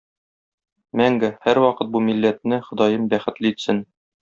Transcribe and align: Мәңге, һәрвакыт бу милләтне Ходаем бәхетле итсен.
Мәңге, 1.01 1.29
һәрвакыт 1.43 1.93
бу 1.97 2.03
милләтне 2.07 2.61
Ходаем 2.71 3.07
бәхетле 3.15 3.55
итсен. 3.57 3.87